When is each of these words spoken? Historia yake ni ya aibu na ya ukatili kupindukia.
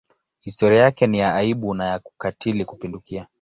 Historia 0.39 0.79
yake 0.81 1.07
ni 1.07 1.19
ya 1.19 1.35
aibu 1.35 1.73
na 1.73 1.85
ya 1.85 2.01
ukatili 2.05 2.65
kupindukia. 2.65 3.27